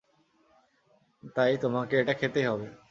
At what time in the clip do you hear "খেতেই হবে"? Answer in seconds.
2.13-2.67